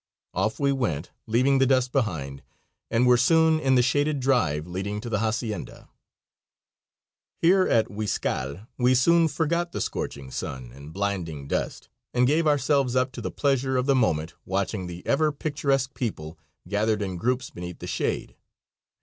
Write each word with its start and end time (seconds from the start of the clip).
Off 0.33 0.59
we 0.59 0.71
went, 0.71 1.11
leaving 1.27 1.59
the 1.59 1.67
dust 1.67 1.91
behind, 1.91 2.41
and 2.89 3.05
were 3.05 3.17
soon 3.17 3.59
in 3.59 3.75
the 3.75 3.83
shaded 3.83 4.19
drive 4.19 4.65
leading 4.65 4.99
to 4.99 5.11
the 5.11 5.19
hacienda. 5.19 5.89
Here, 7.37 7.67
at 7.67 7.85
Huischal, 7.85 8.65
we 8.79 8.95
soon 8.95 9.27
forgot 9.27 9.73
the 9.73 9.79
scorching 9.79 10.31
sun 10.31 10.71
and 10.73 10.91
blinding 10.91 11.47
dust 11.47 11.87
and 12.15 12.25
gave 12.25 12.47
ourselves 12.47 12.95
up 12.95 13.11
to 13.11 13.21
the 13.21 13.29
pleasure 13.29 13.77
of 13.77 13.85
the 13.85 13.93
moment, 13.93 14.33
watching 14.43 14.87
the 14.87 15.05
ever 15.05 15.31
picturesque 15.31 15.93
people 15.93 16.35
gathered 16.67 17.03
in 17.03 17.15
groups 17.17 17.51
beneath 17.51 17.77
the 17.77 17.85
shade. 17.85 18.35